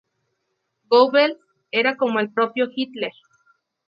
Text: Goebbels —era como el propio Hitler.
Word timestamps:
Goebbels 0.89 1.37
—era 1.71 1.95
como 1.95 2.19
el 2.19 2.33
propio 2.33 2.69
Hitler. 2.75 3.11